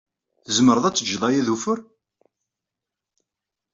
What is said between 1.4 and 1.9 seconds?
d ufur?